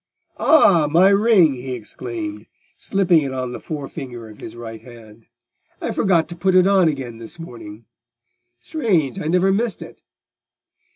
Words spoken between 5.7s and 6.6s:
"I forgot to put